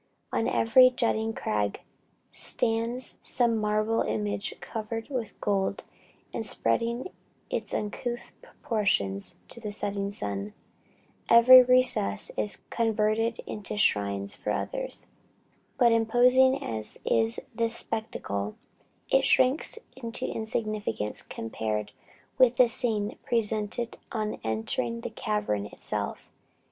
[0.33, 1.81] "On every jutting crag
[2.31, 5.83] stands some marble image covered with gold,
[6.33, 7.09] and spreading
[7.51, 10.55] its uncouth proportions to the setting sun.
[11.29, 15.05] Every recess is converted into shrines for others.
[15.77, 18.55] But imposing as is this spectacle,
[19.11, 21.91] it shrinks into insignificance compared
[22.39, 26.27] with the scene presented on entering the cavern itself.